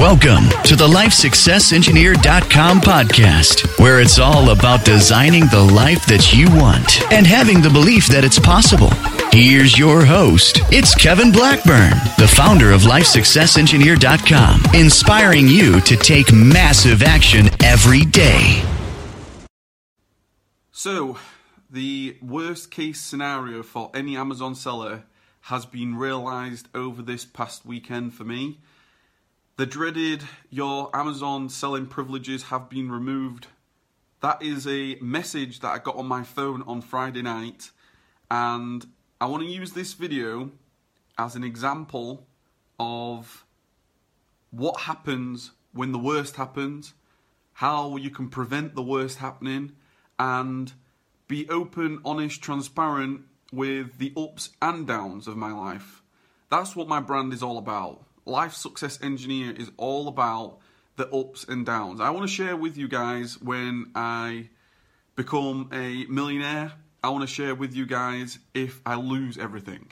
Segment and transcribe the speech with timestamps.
[0.00, 7.02] Welcome to the LifeSuccessEngineer.com podcast, where it's all about designing the life that you want
[7.12, 8.88] and having the belief that it's possible.
[9.30, 10.62] Here's your host.
[10.72, 18.64] It's Kevin Blackburn, the founder of LifeSuccessEngineer.com, inspiring you to take massive action every day.
[20.72, 21.18] So,
[21.68, 25.04] the worst case scenario for any Amazon seller
[25.42, 28.60] has been realized over this past weekend for me.
[29.60, 33.48] The dreaded your Amazon selling privileges have been removed.
[34.22, 37.70] That is a message that I got on my phone on Friday night,
[38.30, 38.86] and
[39.20, 40.50] I want to use this video
[41.18, 42.26] as an example
[42.78, 43.44] of
[44.50, 46.94] what happens when the worst happens,
[47.52, 49.72] how you can prevent the worst happening,
[50.18, 50.72] and
[51.28, 56.02] be open, honest, transparent with the ups and downs of my life.
[56.48, 58.06] That's what my brand is all about.
[58.30, 60.58] Life Success Engineer is all about
[60.94, 62.00] the ups and downs.
[62.00, 64.50] I want to share with you guys when I
[65.16, 66.70] become a millionaire.
[67.02, 69.90] I want to share with you guys if I lose everything.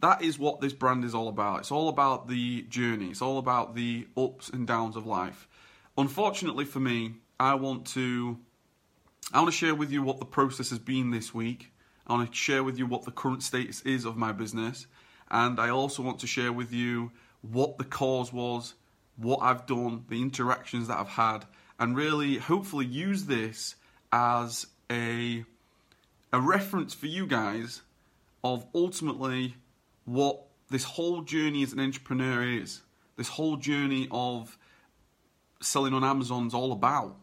[0.00, 1.58] That is what this brand is all about.
[1.58, 3.08] It's all about the journey.
[3.08, 5.48] It's all about the ups and downs of life.
[5.98, 8.38] Unfortunately for me, I want to
[9.32, 11.72] I want to share with you what the process has been this week.
[12.06, 14.86] I want to share with you what the current status is of my business.
[15.32, 17.10] And I also want to share with you
[17.42, 18.74] what the cause was,
[19.16, 21.44] what I've done, the interactions that I've had,
[21.78, 23.74] and really hopefully use this
[24.12, 25.44] as a
[26.32, 27.82] a reference for you guys
[28.42, 29.56] of ultimately
[30.04, 32.80] what this whole journey as an entrepreneur is.
[33.16, 34.56] This whole journey of
[35.60, 37.16] selling on Amazon is all about.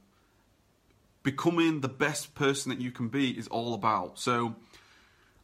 [1.23, 4.19] Becoming the best person that you can be is all about.
[4.19, 4.55] So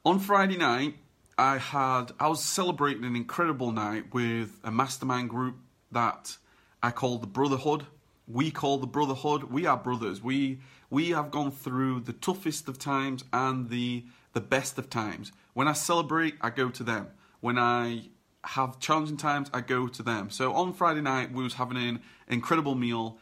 [0.05, 0.95] on Friday night,
[1.37, 5.57] I had I was celebrating an incredible night with a mastermind group
[5.91, 6.37] that
[6.81, 7.85] I call the Brotherhood.
[8.27, 9.43] We call the Brotherhood.
[9.43, 10.21] We are brothers.
[10.21, 15.31] We we have gone through the toughest of times and the the best of times.
[15.53, 17.07] When I celebrate, I go to them.
[17.41, 18.09] When I
[18.45, 20.29] have challenging times, I go to them.
[20.29, 23.17] So on Friday night, we was having an incredible meal.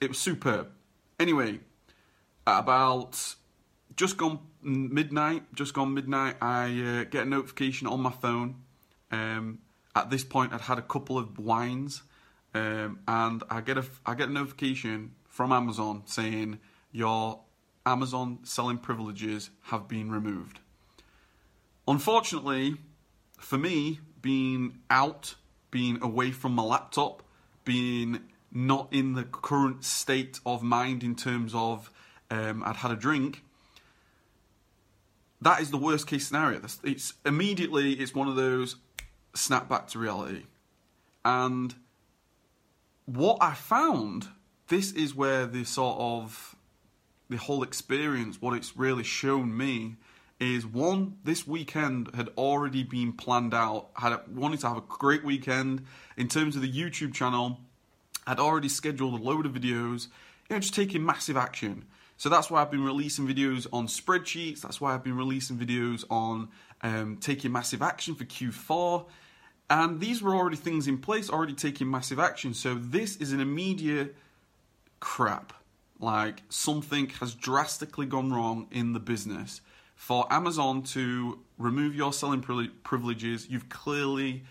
[0.00, 0.70] It was superb.
[1.18, 1.60] Anyway,
[2.46, 3.36] about
[3.96, 8.56] just gone midnight, just gone midnight, I uh, get a notification on my phone.
[9.10, 9.58] Um,
[9.94, 12.02] at this point, I'd had a couple of wines,
[12.54, 16.58] um, and I get a I get a notification from Amazon saying
[16.92, 17.40] your
[17.86, 20.60] Amazon selling privileges have been removed.
[21.88, 22.76] Unfortunately,
[23.38, 25.36] for me, being out,
[25.70, 27.22] being away from my laptop,
[27.64, 28.20] being
[28.52, 31.90] not in the current state of mind in terms of
[32.30, 33.42] um, I'd had a drink,
[35.40, 36.60] that is the worst case scenario.
[36.82, 38.76] It's immediately it's one of those
[39.34, 40.44] snap back to reality.
[41.24, 41.74] And
[43.04, 44.28] what I found,
[44.68, 46.56] this is where the sort of
[47.28, 49.96] the whole experience, what it's really shown me,
[50.38, 53.88] is one, this weekend had already been planned out.
[53.94, 55.84] Had wanted to have a great weekend
[56.16, 57.60] in terms of the YouTube channel.
[58.26, 60.08] I'd already scheduled a load of videos,
[60.48, 61.84] you know, just taking massive action.
[62.16, 64.62] So that's why I've been releasing videos on spreadsheets.
[64.62, 66.48] That's why I've been releasing videos on
[66.82, 69.06] um, taking massive action for Q4.
[69.68, 72.54] And these were already things in place, already taking massive action.
[72.54, 74.14] So this is an immediate
[75.00, 75.52] crap.
[75.98, 79.60] Like something has drastically gone wrong in the business.
[79.94, 84.44] For Amazon to remove your selling privileges, you've clearly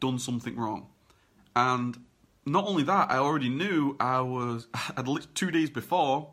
[0.00, 0.88] done something wrong.
[1.54, 1.96] And
[2.44, 4.66] not only that, I already knew I was,
[4.96, 6.32] at least two days before,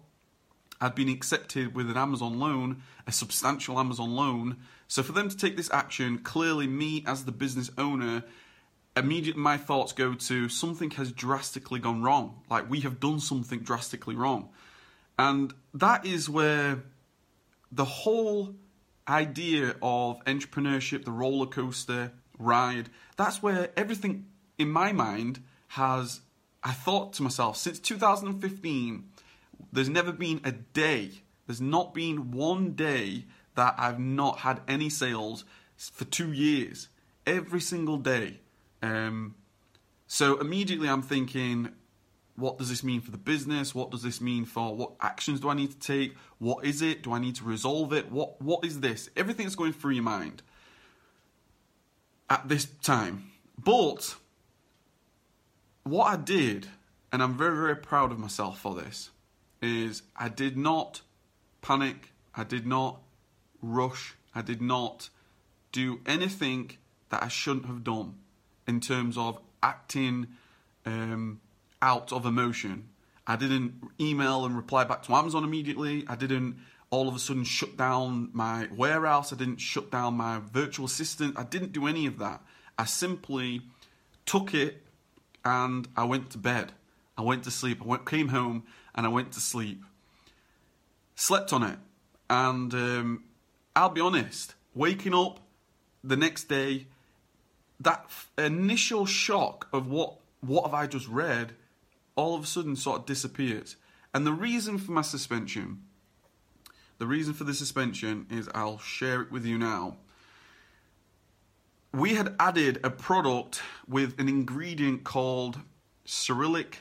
[0.81, 4.57] had been accepted with an Amazon loan, a substantial Amazon loan.
[4.87, 8.23] So for them to take this action, clearly me as the business owner,
[8.95, 12.41] immediately my thoughts go to something has drastically gone wrong.
[12.49, 14.49] Like we have done something drastically wrong.
[15.17, 16.83] And that is where
[17.71, 18.55] the whole
[19.07, 24.25] idea of entrepreneurship, the roller coaster ride, that's where everything
[24.57, 26.21] in my mind has
[26.63, 29.03] I thought to myself since 2015
[29.71, 31.11] there's never been a day,
[31.45, 33.25] there's not been one day
[33.55, 35.45] that I've not had any sales
[35.75, 36.89] for two years.
[37.25, 38.39] Every single day.
[38.81, 39.35] Um,
[40.05, 41.69] so immediately I'm thinking,
[42.35, 43.73] what does this mean for the business?
[43.73, 46.15] What does this mean for what actions do I need to take?
[46.37, 47.03] What is it?
[47.03, 48.11] Do I need to resolve it?
[48.11, 49.09] What what is this?
[49.17, 50.43] Everything's going through your mind
[52.29, 53.31] at this time.
[53.57, 54.15] But
[55.83, 56.67] what I did,
[57.11, 59.09] and I'm very, very proud of myself for this,
[59.61, 61.01] is I did not
[61.61, 63.01] panic, I did not
[63.61, 65.09] rush, I did not
[65.71, 66.77] do anything
[67.09, 68.15] that I shouldn't have done
[68.67, 70.27] in terms of acting
[70.85, 71.41] um,
[71.81, 72.89] out of emotion.
[73.25, 76.05] I didn't email and reply back to Amazon immediately.
[76.07, 76.57] I didn't
[76.89, 79.33] all of a sudden shut down my warehouse.
[79.33, 81.37] I didn't shut down my virtual assistant.
[81.37, 82.41] I didn't do any of that.
[82.77, 83.63] I simply
[84.25, 84.83] took it
[85.43, 86.71] and I went to bed.
[87.17, 87.81] I went to sleep.
[87.81, 88.63] I went, came home
[88.97, 89.85] and I went to sleep.
[91.15, 91.79] Slept on it.
[92.29, 93.23] And um,
[93.75, 95.39] I'll be honest, waking up
[96.03, 96.87] the next day,
[97.79, 101.53] that f- initial shock of what what have I just read,
[102.15, 103.75] all of a sudden sort of disappears.
[104.13, 105.83] And the reason for my suspension,
[106.97, 109.97] the reason for the suspension is I'll share it with you now.
[111.93, 115.59] We had added a product with an ingredient called
[116.05, 116.75] cerulic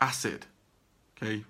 [0.00, 0.46] acid.
[1.16, 1.44] Okay,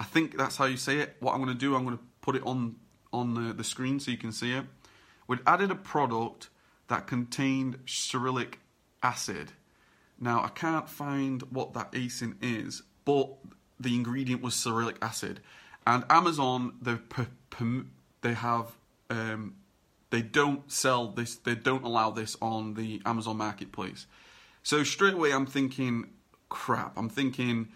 [0.00, 1.16] I think that's how you say it.
[1.20, 2.76] What I'm going to do, I'm going to put it on
[3.12, 4.64] on the, the screen so you can see it.
[5.28, 6.48] We'd added a product
[6.88, 8.54] that contained cerulic
[9.02, 9.52] acid.
[10.18, 13.28] Now I can't find what that acin is, but
[13.78, 15.40] the ingredient was cerulic acid,
[15.86, 16.96] and Amazon they
[18.22, 18.72] they have
[19.10, 19.54] um,
[20.10, 24.06] they don't sell this, they don't allow this on the Amazon marketplace.
[24.62, 26.10] So straight away I'm thinking,
[26.48, 26.98] crap.
[26.98, 27.68] I'm thinking,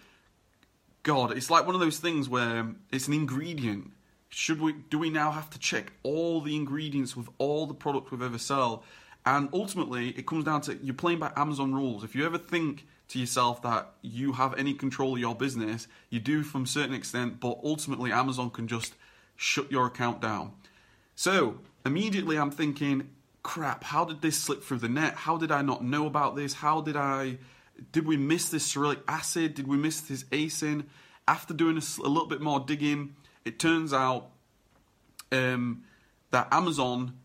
[1.04, 3.92] God, it's like one of those things where it's an ingredient.
[4.30, 8.10] Should we do we now have to check all the ingredients with all the products
[8.10, 8.82] we've ever sell?
[9.26, 12.04] And ultimately, it comes down to you're playing by Amazon rules.
[12.04, 16.20] If you ever think to yourself that you have any control of your business, you
[16.20, 18.94] do from a certain extent, but ultimately, Amazon can just
[19.36, 20.52] shut your account down.
[21.14, 23.10] So immediately, I'm thinking,
[23.42, 25.14] crap, how did this slip through the net?
[25.14, 26.54] How did I not know about this?
[26.54, 27.36] How did I.
[27.92, 29.54] Did we miss this cerulic acid?
[29.54, 30.84] Did we miss this acin?
[31.26, 34.30] After doing a, a little bit more digging, it turns out
[35.32, 35.84] um,
[36.30, 37.18] that Amazon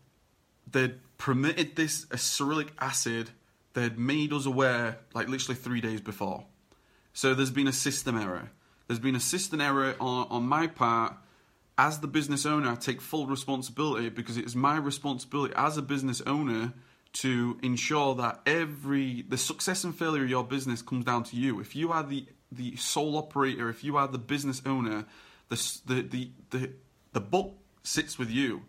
[0.70, 3.30] they'd permitted this a cerulic acid
[3.74, 6.44] they'd made us aware like literally three days before.
[7.12, 8.50] So there's been a system error.
[8.86, 11.14] There's been a system error on, on my part.
[11.78, 15.82] As the business owner, I take full responsibility because it is my responsibility as a
[15.82, 16.72] business owner
[17.12, 21.60] to ensure that every the success and failure of your business comes down to you.
[21.60, 25.06] If you are the the sole operator, if you are the business owner,
[25.48, 26.70] the the the the,
[27.12, 28.62] the book sits with you.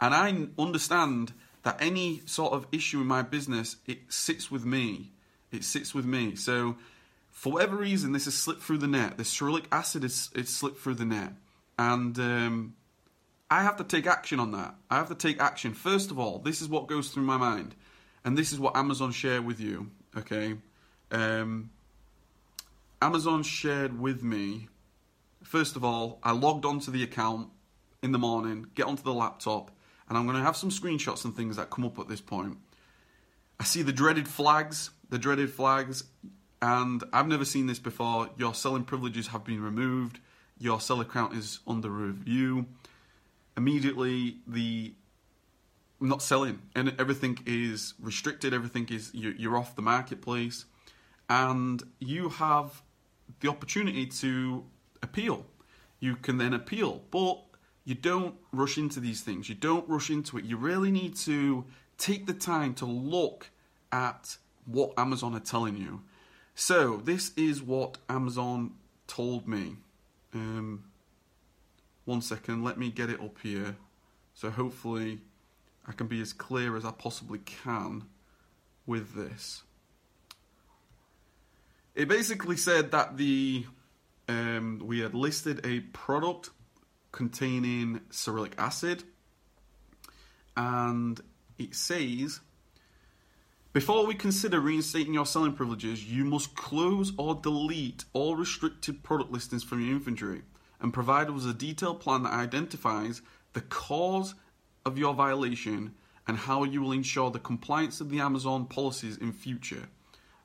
[0.00, 5.12] And I understand that any sort of issue in my business, it sits with me.
[5.52, 6.34] It sits with me.
[6.34, 6.76] So,
[7.30, 9.16] for whatever reason, this has slipped through the net.
[9.16, 11.34] The cerulic acid is it's slipped through the net,
[11.78, 12.74] and um,
[13.50, 14.74] I have to take action on that.
[14.90, 15.74] I have to take action.
[15.74, 17.74] First of all, this is what goes through my mind,
[18.24, 19.90] and this is what Amazon shared with you.
[20.16, 20.56] Okay,
[21.10, 21.70] um,
[23.00, 24.68] Amazon shared with me.
[25.42, 27.48] First of all, I logged onto the account
[28.02, 29.70] in the morning, get onto the laptop,
[30.08, 32.58] and I'm going to have some screenshots and things that come up at this point.
[33.58, 36.04] I see the dreaded flags, the dreaded flags,
[36.60, 38.30] and I've never seen this before.
[38.36, 40.20] Your selling privileges have been removed.
[40.58, 42.66] Your seller account is under review.
[43.56, 44.94] Immediately, the
[46.02, 48.52] not selling, and everything is restricted.
[48.52, 50.64] Everything is you're off the marketplace,
[51.28, 52.82] and you have
[53.40, 54.64] the opportunity to
[55.02, 55.46] appeal.
[56.00, 57.38] You can then appeal, but
[57.84, 59.48] you don't rush into these things.
[59.48, 60.44] You don't rush into it.
[60.44, 61.64] You really need to
[61.98, 63.50] take the time to look
[63.90, 66.02] at what Amazon are telling you.
[66.54, 68.72] So, this is what Amazon
[69.06, 69.76] told me.
[70.34, 70.84] Um,
[72.04, 73.76] one second, let me get it up here.
[74.34, 75.20] So, hopefully,
[75.86, 78.04] I can be as clear as I possibly can
[78.86, 79.62] with this.
[81.94, 83.66] It basically said that the
[84.28, 86.50] um, we had listed a product
[87.10, 89.04] containing cerulic acid,
[90.56, 91.20] and
[91.58, 92.40] it says
[93.72, 99.32] before we consider reinstating your selling privileges, you must close or delete all restricted product
[99.32, 100.42] listings from your inventory
[100.78, 103.22] and provide us a detailed plan that identifies
[103.54, 104.34] the cause
[104.84, 105.94] of your violation
[106.26, 109.88] and how you will ensure the compliance of the Amazon policies in future.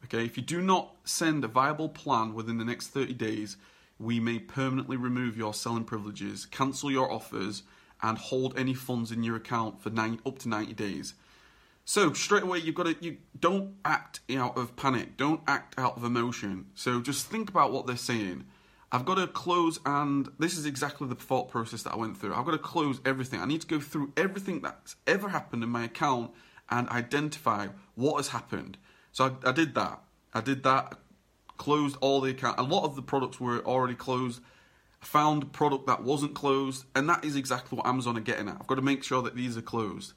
[0.06, 3.58] Okay, if you do not send a viable plan within the next 30 days,
[4.00, 7.64] we may permanently remove your selling privileges, cancel your offers,
[8.02, 11.14] and hold any funds in your account for nine, up to 90 days.
[11.84, 15.98] So straight away, you've got to you don't act out of panic, don't act out
[15.98, 16.66] of emotion.
[16.76, 18.46] So just think about what they're saying.
[18.92, 22.34] I've got to close, and this is exactly the thought process that I went through.
[22.34, 23.42] I've got to close everything.
[23.42, 26.32] I need to go through everything that's ever happened in my account
[26.70, 28.78] and identify what has happened.
[29.12, 30.02] So I, I did that.
[30.34, 30.98] I did that
[31.58, 32.60] closed all the account.
[32.60, 34.42] A lot of the products were already closed.
[35.02, 38.58] I found product that wasn't closed, and that is exactly what Amazon are getting at.
[38.60, 40.14] I've got to make sure that these are closed.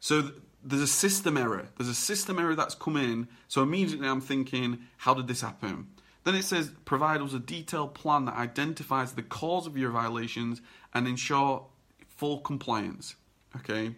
[0.00, 1.68] So th- there's a system error.
[1.76, 3.28] There's a system error that's come in.
[3.48, 5.88] So immediately I'm thinking, how did this happen?
[6.24, 10.60] Then it says provide us a detailed plan that identifies the cause of your violations
[10.92, 11.66] and ensure
[12.08, 13.16] full compliance.
[13.56, 13.94] Okay,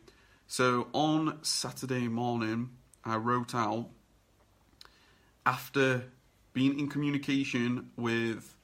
[0.46, 2.70] so on Saturday morning,
[3.04, 3.88] I wrote out
[5.46, 6.04] after
[6.52, 8.56] being in communication with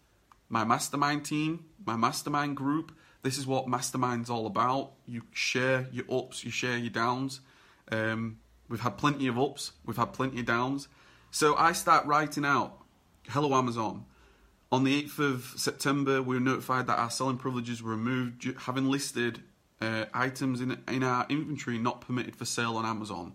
[0.49, 2.93] my mastermind team, my mastermind group.
[3.23, 4.93] This is what mastermind's all about.
[5.07, 7.41] You share your ups, you share your downs.
[7.91, 8.39] Um,
[8.69, 10.89] we've had plenty of ups, we've had plenty of downs.
[11.31, 12.82] So I start writing out,
[13.29, 14.07] "Hello Amazon."
[14.71, 18.91] On the 8th of September, we were notified that our selling privileges were removed, having
[18.91, 19.43] listed
[19.83, 23.35] uh, items in, in our inventory not permitted for sale on Amazon.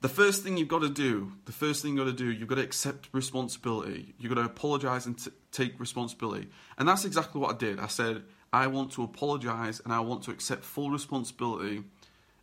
[0.00, 2.48] The first thing you've got to do, the first thing you've got to do, you've
[2.48, 4.14] got to accept responsibility.
[4.18, 6.48] You've got to apologize and t- take responsibility.
[6.76, 7.78] And that's exactly what I did.
[7.78, 11.84] I said, I want to apologize and I want to accept full responsibility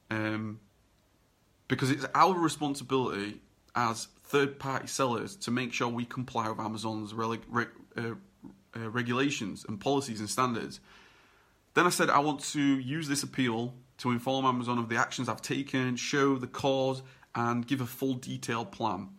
[0.10, 0.60] um,
[1.68, 3.42] because it's our responsibility
[3.76, 7.66] as third party sellers to make sure we comply with Amazon's uh,
[7.98, 10.80] uh, regulations and policies and standards.
[11.74, 15.28] Then I said, I want to use this appeal to inform Amazon of the actions
[15.28, 17.02] I've taken, show the cause,
[17.34, 19.10] and give a full detailed plan.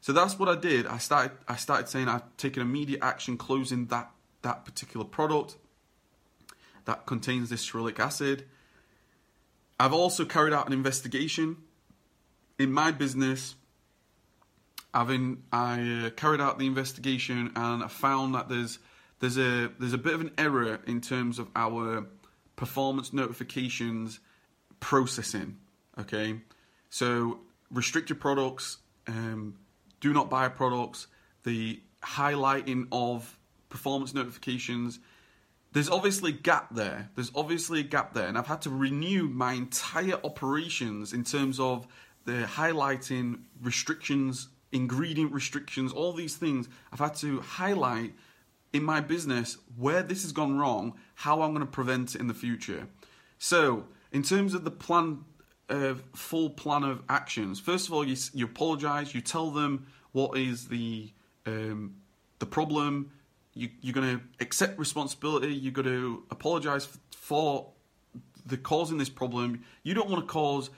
[0.00, 0.86] So that's what I did.
[0.86, 4.10] I started I started saying I've taken immediate action closing that
[4.42, 5.56] that particular product
[6.84, 8.46] that contains this cerulic acid.
[9.80, 11.56] I've also carried out an investigation
[12.58, 13.56] in my business.
[14.94, 18.78] In, I uh, carried out the investigation and I found that there's
[19.20, 22.06] there's a there's a bit of an error in terms of our
[22.56, 24.20] performance notifications
[24.80, 25.56] processing.
[25.98, 26.40] Okay,
[26.90, 27.38] so
[27.70, 29.56] restricted products, um,
[30.00, 31.06] do not buy products,
[31.44, 35.00] the highlighting of performance notifications.
[35.72, 37.10] There's obviously a gap there.
[37.14, 41.60] There's obviously a gap there, and I've had to renew my entire operations in terms
[41.60, 41.86] of
[42.24, 46.68] the highlighting restrictions, ingredient restrictions, all these things.
[46.92, 48.14] I've had to highlight
[48.72, 52.28] in my business where this has gone wrong, how I'm going to prevent it in
[52.28, 52.86] the future.
[53.38, 55.24] So, in terms of the plan
[55.68, 57.60] a full plan of actions.
[57.60, 59.14] First of all, you, you apologise.
[59.14, 61.12] You tell them what is the
[61.46, 61.96] um,
[62.38, 63.12] the problem.
[63.54, 65.52] You, you're going to accept responsibility.
[65.52, 67.70] You're going to apologise for
[68.46, 69.62] the causing this problem.
[69.82, 70.70] You don't want to cause.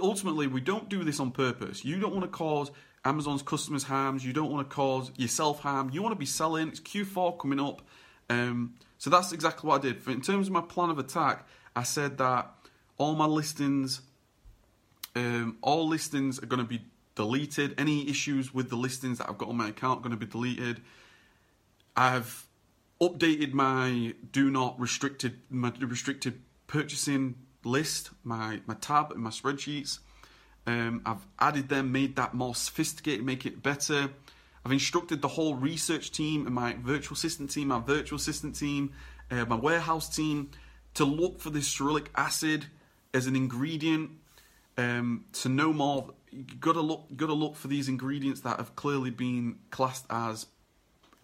[0.00, 1.84] Ultimately, we don't do this on purpose.
[1.84, 2.70] You don't want to cause
[3.04, 4.24] Amazon's customers harms.
[4.24, 5.90] You don't want to cause yourself harm.
[5.92, 6.68] You want to be selling.
[6.68, 7.82] It's Q4 coming up.
[8.30, 10.06] Um, so that's exactly what I did.
[10.08, 12.52] In terms of my plan of attack, I said that
[12.98, 14.02] all my listings
[15.18, 16.82] um, all listings are going to be
[17.14, 17.74] deleted.
[17.78, 20.30] Any issues with the listings that I've got on my account are going to be
[20.30, 20.80] deleted.
[21.96, 22.46] I've
[23.00, 29.98] updated my do not restricted my restricted purchasing list, my my tab and my spreadsheets.
[30.68, 34.10] Um, I've added them, made that more sophisticated, make it better.
[34.66, 38.92] I've instructed the whole research team and my virtual assistant team, my virtual assistant team,
[39.30, 40.50] uh, my warehouse team
[40.92, 42.66] to look for this cerulic acid
[43.14, 44.10] as an ingredient
[44.76, 48.58] um, to know more, you got to look, got to look for these ingredients that
[48.58, 50.48] have clearly been classed as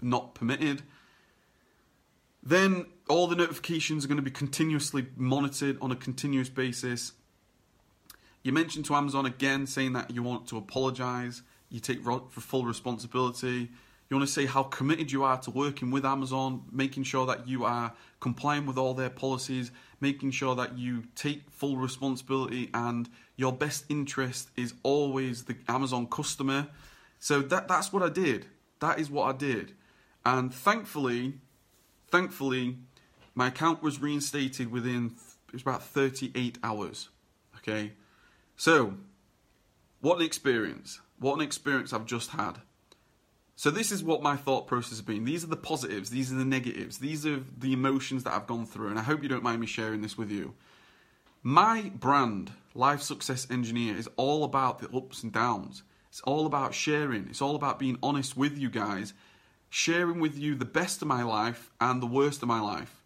[0.01, 0.83] not permitted.
[2.43, 7.13] Then all the notifications are going to be continuously monitored on a continuous basis.
[8.45, 13.71] You mentioned to Amazon again saying that you want to apologize, you take full responsibility.
[14.11, 17.49] You want to say how committed you are to working with Amazon, making sure that
[17.49, 23.09] you are complying with all their policies, making sure that you take full responsibility and
[23.37, 26.69] your best interest is always the Amazon customer.
[27.19, 28.45] So that that's what I did.
[28.81, 29.73] That is what I did.
[30.27, 31.35] And thankfully,
[32.09, 32.77] thankfully,
[33.35, 35.17] my account was reinstated within
[35.49, 37.09] it was about 38 hours.
[37.57, 37.93] Okay.
[38.57, 38.95] So,
[40.01, 41.01] what an experience.
[41.19, 42.59] What an experience I've just had.
[43.57, 45.25] So this is what my thought process has been.
[45.25, 48.67] These are the positives, these are the negatives, these are the emotions that I've gone
[48.67, 50.55] through, and I hope you don't mind me sharing this with you.
[51.43, 55.85] My brand, Life Success Engineer, is all about the ups and downs.
[56.09, 57.29] It's all about sharing.
[57.29, 59.15] It's all about being honest with you guys,
[59.71, 63.03] sharing with you the best of my life and the worst of my life.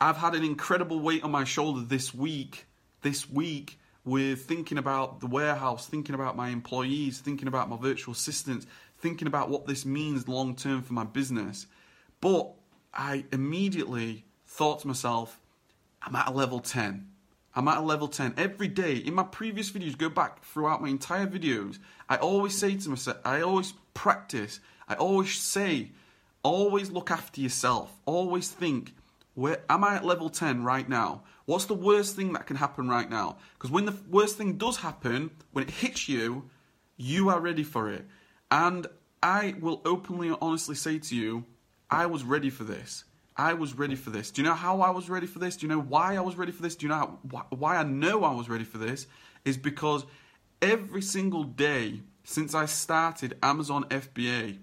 [0.00, 2.66] I've had an incredible weight on my shoulder this week,
[3.02, 8.12] this week, with thinking about the warehouse, thinking about my employees, thinking about my virtual
[8.12, 8.66] assistants,
[8.98, 11.66] thinking about what this means long term for my business.
[12.20, 12.52] But
[12.92, 15.40] I immediately thought to myself,
[16.02, 17.08] I'm at a level 10.
[17.54, 18.96] I'm at a level 10 every day.
[18.96, 21.78] In my previous videos, go back throughout my entire videos.
[22.08, 25.92] I always say to myself, I always practice, I always say,
[26.42, 27.92] always look after yourself.
[28.06, 28.94] Always think,
[29.34, 31.22] where am I at level 10 right now?
[31.44, 33.38] What's the worst thing that can happen right now?
[33.54, 36.50] Because when the worst thing does happen, when it hits you,
[36.96, 38.06] you are ready for it.
[38.50, 38.86] And
[39.22, 41.44] I will openly and honestly say to you,
[41.90, 43.04] I was ready for this.
[43.36, 44.30] I was ready for this.
[44.30, 45.56] Do you know how I was ready for this?
[45.56, 46.76] Do you know why I was ready for this?
[46.76, 49.06] Do you know how, why I know I was ready for this?
[49.44, 50.04] Is because
[50.60, 54.58] every single day since I started Amazon FBA,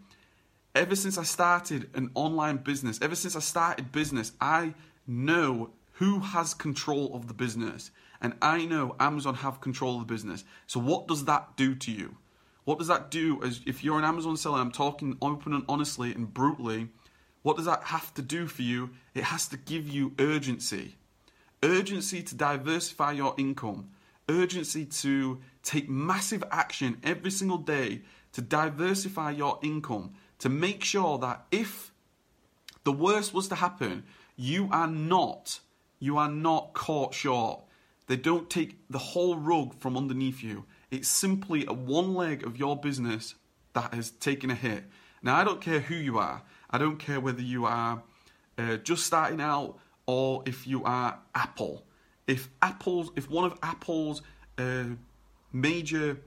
[0.76, 4.76] ever since I started an online business, ever since I started business, I
[5.08, 7.92] know who has control of the business.
[8.22, 10.46] And I know Amazon have control of the business.
[10.66, 12.16] So what does that do to you?
[12.64, 16.14] What does that do as if you're an Amazon seller, I'm talking open and honestly
[16.14, 16.88] and brutally,
[17.42, 18.92] what does that have to do for you?
[19.14, 20.96] It has to give you urgency.
[21.64, 23.90] Urgency to diversify your income.
[24.30, 30.14] Urgency to take massive action every single day to diversify your income.
[30.40, 31.92] To make sure that if
[32.86, 34.04] the worst was to happen,
[34.38, 35.60] you are not,
[36.00, 37.62] you are not caught short.
[38.08, 40.66] They don't take the whole rug from underneath you.
[40.90, 43.36] It's simply a one leg of your business
[43.74, 44.86] that has taken a hit.
[45.22, 46.42] Now, I don't care who you are.
[46.70, 48.02] I don't care whether you are
[48.58, 51.86] uh, just starting out or if you are Apple.
[52.26, 54.22] If Apple's, if one of Apple's
[54.58, 54.86] uh,
[55.54, 56.18] major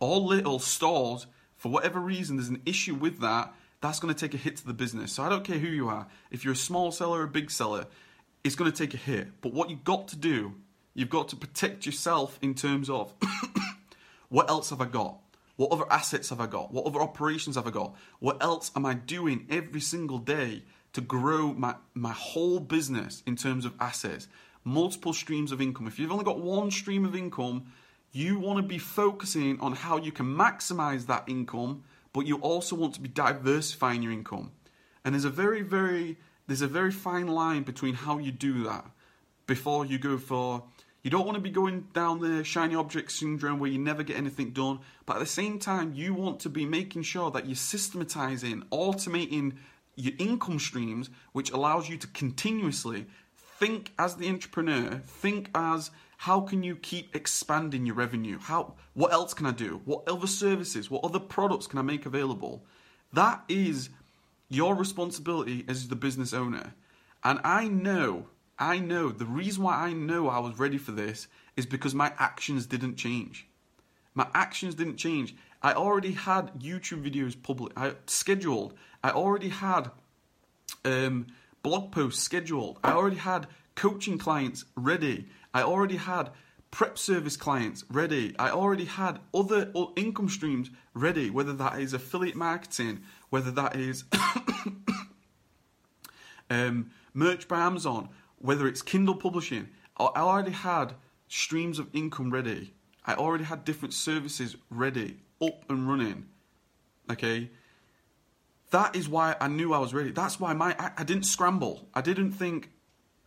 [0.00, 4.34] or little stores, for whatever reason, there's an issue with that, that's going to take
[4.34, 5.12] a hit to the business.
[5.12, 6.06] So I don't care who you are.
[6.30, 7.86] If you're a small seller or a big seller,
[8.44, 9.28] it's going to take a hit.
[9.40, 10.54] But what you've got to do,
[10.94, 13.14] you've got to protect yourself in terms of
[14.28, 15.18] what else have I got?
[15.56, 16.72] What other assets have I got?
[16.72, 17.94] What other operations have I got?
[18.18, 20.62] What else am I doing every single day
[20.94, 24.26] to grow my, my whole business in terms of assets?
[24.64, 25.86] Multiple streams of income.
[25.86, 27.72] If you've only got one stream of income,
[28.12, 32.74] you want to be focusing on how you can maximize that income, but you also
[32.74, 34.52] want to be diversifying your income.
[35.04, 36.18] And there's a very, very
[36.50, 38.84] there's a very fine line between how you do that
[39.46, 40.64] before you go for
[41.02, 44.16] you don't want to be going down the shiny object syndrome where you never get
[44.16, 47.56] anything done, but at the same time, you want to be making sure that you're
[47.56, 49.54] systematizing, automating
[49.96, 56.42] your income streams, which allows you to continuously think as the entrepreneur, think as how
[56.42, 58.38] can you keep expanding your revenue?
[58.38, 59.80] How what else can I do?
[59.86, 62.66] What other services, what other products can I make available?
[63.14, 63.88] That is
[64.50, 66.74] your responsibility as the business owner.
[67.24, 68.26] And I know
[68.60, 72.12] I know the reason why I know I was ready for this is because my
[72.18, 73.48] actions didn't change.
[74.14, 75.34] My actions didn't change.
[75.62, 78.74] I already had YouTube videos public, I scheduled.
[79.02, 79.90] I already had
[80.84, 81.28] um,
[81.62, 82.78] blog posts scheduled.
[82.84, 85.28] I already had coaching clients ready.
[85.54, 86.30] I already had
[86.70, 88.34] prep service clients ready.
[88.38, 94.04] I already had other income streams ready, whether that is affiliate marketing, whether that is
[96.50, 100.94] um, merch by Amazon, whether it's Kindle publishing, I already had
[101.28, 102.74] streams of income ready.
[103.06, 106.26] I already had different services ready, up and running.
[107.10, 107.50] Okay?
[108.70, 110.10] That is why I knew I was ready.
[110.10, 111.88] That's why my I, I didn't scramble.
[111.94, 112.70] I didn't think,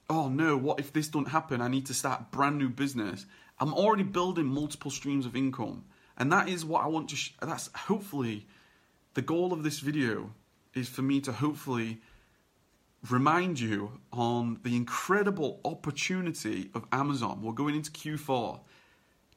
[0.10, 1.62] oh no, what if this doesn't happen?
[1.62, 3.26] I need to start brand new business.
[3.60, 5.86] I'm already building multiple streams of income.
[6.18, 8.48] And that is what I want to, sh- that's hopefully
[9.14, 10.32] the goal of this video
[10.74, 12.02] is for me to hopefully
[13.10, 17.42] remind you on the incredible opportunity of Amazon.
[17.42, 18.60] We're going into Q4.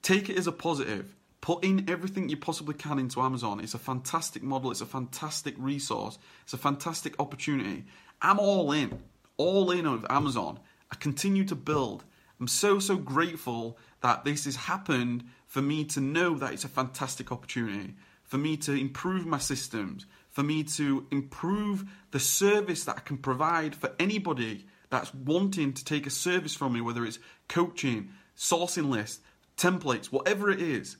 [0.02, 1.14] Take it as a positive.
[1.40, 3.60] Put in everything you possibly can into Amazon.
[3.60, 7.84] It's a fantastic model, it's a fantastic resource, it's a fantastic opportunity.
[8.22, 8.98] I'm all in,
[9.36, 10.58] all in on Amazon.
[10.90, 12.04] I continue to build.
[12.40, 16.68] I'm so, so grateful that this has happened for me to know that it's a
[16.68, 17.94] fantastic opportunity,
[18.26, 23.18] for me to improve my systems, for me to improve the service that I can
[23.18, 28.88] provide for anybody that's wanting to take a service from me, whether it's coaching, sourcing
[28.88, 29.20] list,
[29.56, 30.96] templates, whatever it is,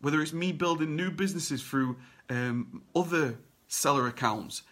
[0.00, 1.96] whether it's me building new businesses through
[2.30, 4.62] um, other seller accounts,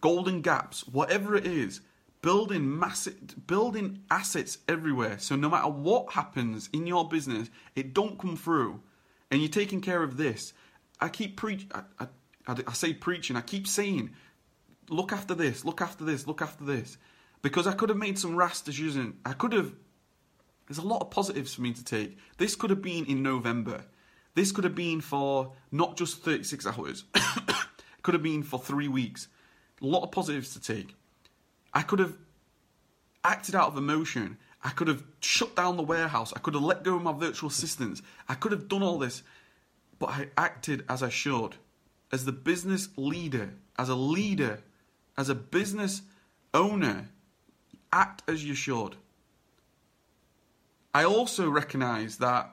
[0.00, 1.80] golden gaps, whatever it is,
[2.22, 5.18] building massive, building assets everywhere.
[5.18, 8.80] So no matter what happens in your business, it don't come through,
[9.30, 10.52] and you're taking care of this.
[11.00, 11.66] I keep preach.
[11.72, 12.06] I, I,
[12.46, 14.10] I, I say preaching, I keep saying,
[14.88, 16.96] look after this, look after this, look after this.
[17.42, 19.14] Because I could have made some rash decisions.
[19.24, 19.72] I could have.
[20.66, 22.18] There's a lot of positives for me to take.
[22.36, 23.84] This could have been in November.
[24.34, 27.04] This could have been for not just 36 hours.
[27.14, 27.56] it
[28.02, 29.28] could have been for three weeks.
[29.80, 30.94] A lot of positives to take.
[31.72, 32.16] I could have
[33.24, 34.36] acted out of emotion.
[34.62, 36.32] I could have shut down the warehouse.
[36.34, 38.02] I could have let go of my virtual assistants.
[38.28, 39.22] I could have done all this.
[39.98, 41.56] But I acted as I should
[42.12, 44.60] as the business leader, as a leader,
[45.16, 46.02] as a business
[46.54, 47.08] owner,
[47.92, 48.96] act as you should.
[50.94, 52.50] I also recognize that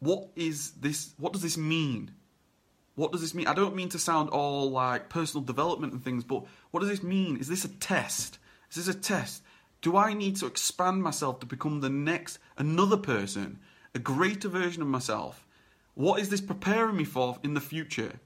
[0.00, 2.10] what is this what does this mean?
[2.94, 3.46] What does this mean?
[3.46, 7.02] I don't mean to sound all like personal development and things, but what does this
[7.02, 7.36] mean?
[7.38, 8.38] Is this a test?
[8.70, 9.42] Is this a test?
[9.82, 13.58] Do I need to expand myself to become the next, another person,
[13.94, 15.44] a greater version of myself?
[15.94, 18.20] What is this preparing me for in the future?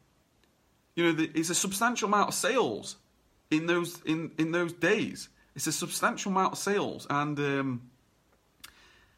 [0.95, 2.97] You know, it's a substantial amount of sales
[3.51, 5.29] in those in in those days.
[5.55, 7.91] It's a substantial amount of sales, and um,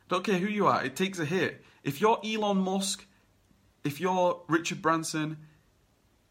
[0.08, 1.64] don't care who you are, it takes a hit.
[1.84, 3.06] If you're Elon Musk,
[3.84, 5.38] if you're Richard Branson,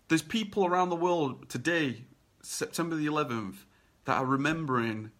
[0.09, 2.05] there's people around the world today,
[2.41, 3.55] September the 11th,
[4.05, 5.11] that are remembering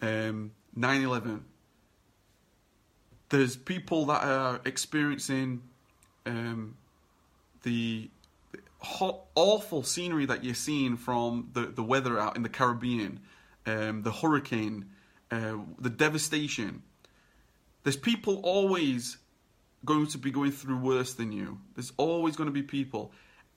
[0.00, 1.42] um, 9/11.
[3.28, 5.62] There's people that are experiencing
[6.26, 6.76] um,
[7.62, 8.10] the
[8.80, 13.20] hot, awful scenery that you're seeing from the, the weather out in the Caribbean,
[13.64, 14.86] um, the hurricane,
[15.30, 16.82] uh, the devastation.
[17.82, 19.16] There's people always
[19.84, 21.60] going to be going through worse than you.
[21.74, 23.12] There's always going to be people.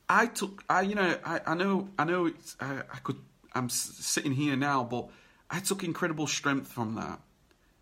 [0.08, 3.18] I took, I you know, I, I know, I know, it's, I, I could,
[3.54, 5.10] I'm sitting here now, but
[5.50, 7.20] I took incredible strength from that.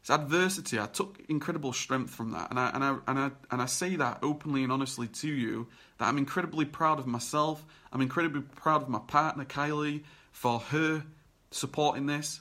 [0.08, 0.80] It's adversity.
[0.80, 3.98] I took incredible strength from that, and I and I and I and I say
[3.98, 5.68] that openly and honestly to you
[5.98, 7.66] that I'm incredibly proud of myself.
[7.92, 11.04] I'm incredibly proud of my partner Kylie for her
[11.52, 12.40] support in this.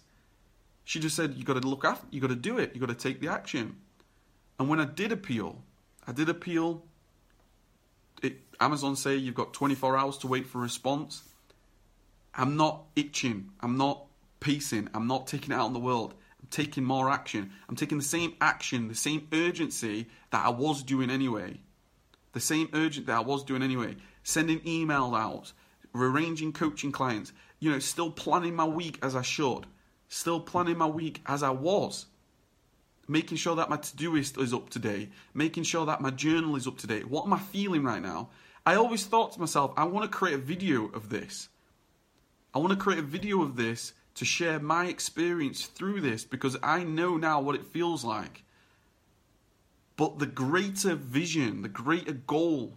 [0.85, 2.07] She just said, "You got to look after.
[2.13, 2.71] You got to do it.
[2.73, 3.75] You got to take the action."
[4.61, 5.61] And when I did appeal,
[6.07, 6.85] I did appeal.
[8.23, 11.25] It, Amazon say you've got 24 hours to wait for a response.
[12.33, 13.51] I'm not itching.
[13.59, 14.05] I'm not
[14.39, 14.89] pacing.
[14.95, 16.15] I'm not taking it out in the world.
[16.51, 17.51] Taking more action.
[17.69, 21.61] I'm taking the same action, the same urgency that I was doing anyway.
[22.33, 23.97] The same urgent that I was doing anyway.
[24.23, 25.53] Sending emails out,
[25.95, 29.67] arranging coaching clients, you know, still planning my week as I should.
[30.09, 32.07] Still planning my week as I was.
[33.09, 35.11] Making sure that my to-do list is up to date.
[35.33, 37.09] Making sure that my journal is up to date.
[37.09, 38.31] What am I feeling right now?
[38.65, 41.49] I always thought to myself, I want to create a video of this.
[42.53, 46.57] I want to create a video of this to share my experience through this because
[46.63, 48.43] I know now what it feels like.
[49.97, 52.75] But the greater vision, the greater goal,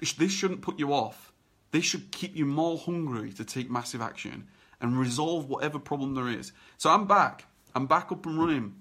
[0.00, 1.32] this shouldn't put you off.
[1.70, 4.48] This should keep you more hungry to take massive action
[4.80, 6.52] and resolve whatever problem there is.
[6.78, 7.46] So I'm back.
[7.74, 8.74] I'm back up and running.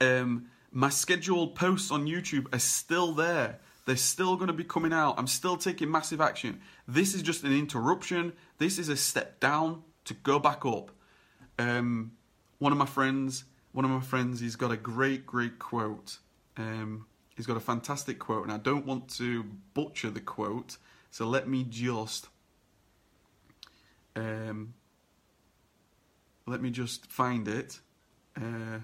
[0.00, 3.60] Um, my scheduled posts on YouTube are still there.
[3.86, 5.16] They're still going to be coming out.
[5.18, 6.60] I'm still taking massive action.
[6.88, 8.32] This is just an interruption.
[8.58, 10.90] This is a step down to go back up.
[11.58, 12.12] Um,
[12.58, 16.18] one of my friends, one of my friends, he's got a great, great quote.
[16.56, 20.76] Um, he's got a fantastic quote, and I don't want to butcher the quote,
[21.10, 22.28] so let me just
[24.16, 24.74] um,
[26.46, 27.80] let me just find it.
[28.36, 28.80] Uh,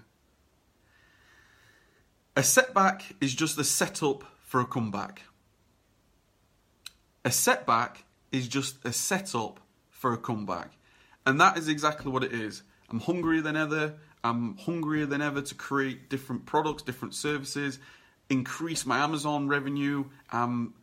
[2.37, 5.23] a setback is just a setup for a comeback.
[7.25, 10.73] A setback is just a setup for a comeback.
[11.31, 12.65] And that is exactly what it is.
[12.91, 13.95] I'm hungrier than ever.
[14.25, 17.79] I'm hungrier than ever to create different products, different services,
[18.29, 20.07] increase my Amazon revenue.
[20.33, 20.75] Um,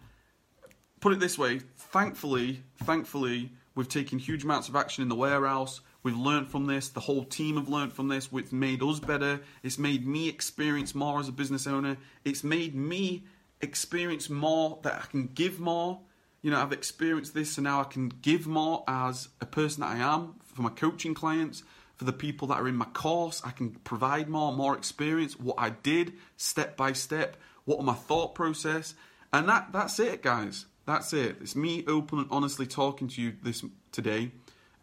[1.02, 5.82] put it this way, thankfully, thankfully, we've taken huge amounts of action in the warehouse.
[6.02, 6.88] We've learned from this.
[6.88, 8.30] The whole team have learned from this.
[8.32, 9.42] It's made us better.
[9.64, 11.98] It's made me experience more as a business owner.
[12.24, 13.26] It's made me
[13.60, 16.00] experience more that I can give more
[16.42, 19.92] you know, I've experienced this, so now I can give more as a person that
[19.92, 21.64] I am for my coaching clients,
[21.96, 23.42] for the people that are in my course.
[23.44, 28.36] I can provide more, more experience, what I did step by step, what my thought
[28.36, 28.94] process,
[29.34, 30.66] and that that's it, guys.
[30.86, 31.38] That's it.
[31.42, 34.32] It's me open and honestly talking to you this today,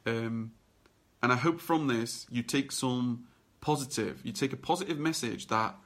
[0.06, 0.52] um,
[1.22, 3.26] and I hope from this you take some
[3.60, 4.20] positive.
[4.22, 5.76] You take a positive message that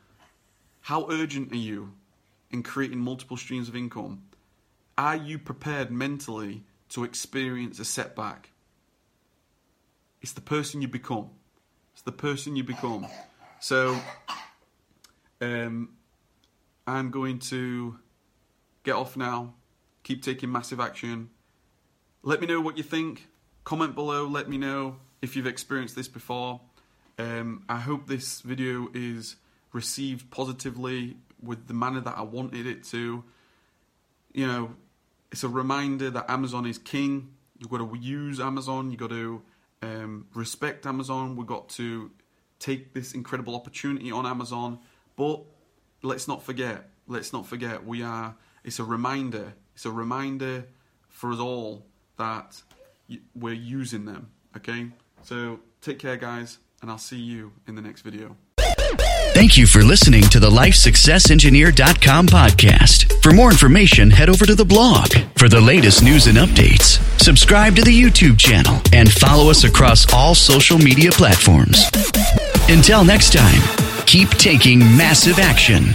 [0.81, 1.93] how urgent are you
[2.51, 4.23] in creating multiple streams of income?
[4.99, 8.51] Are you prepared mentally to experience a setback?
[10.21, 11.31] It's the person you become.
[11.93, 13.07] It's the person you become.
[13.61, 14.01] So,
[15.41, 15.91] um,
[16.85, 17.97] I'm going to
[18.83, 19.55] get off now.
[20.03, 21.31] Keep taking massive action.
[22.25, 23.29] Let me know what you think.
[23.63, 24.27] Comment below.
[24.27, 26.61] Let me know if you've experienced this before.
[27.21, 29.37] Um, I hope this video is
[29.73, 33.23] received positively with the manner that I wanted it to.
[34.33, 34.71] You know,
[35.31, 37.35] it's a reminder that Amazon is king.
[37.59, 38.91] You've got to use Amazon.
[38.91, 39.43] You've got to
[39.83, 41.37] um, respect Amazon.
[41.37, 42.11] We've got to
[42.59, 44.79] take this incredible opportunity on Amazon.
[45.17, 45.43] But
[46.03, 46.89] let's not forget.
[47.07, 47.85] Let's not forget.
[47.85, 48.37] We are.
[48.65, 49.55] It's a reminder.
[49.75, 50.67] It's a reminder
[51.09, 51.87] for us all
[52.17, 52.63] that
[53.35, 54.31] we're using them.
[54.57, 54.89] Okay.
[55.23, 58.37] So take care, guys, and I'll see you in the next video.
[59.39, 63.23] Thank you for listening to the LifeSuccessEngineer.com podcast.
[63.23, 65.13] For more information, head over to the blog.
[65.37, 70.13] For the latest news and updates, subscribe to the YouTube channel and follow us across
[70.13, 71.85] all social media platforms.
[72.69, 73.63] Until next time,
[74.07, 75.95] keep taking massive action.